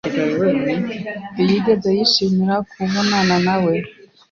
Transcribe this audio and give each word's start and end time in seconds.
ntiyigeze 1.33 1.89
yishimira 1.97 2.55
kumbonawe. 2.69 3.73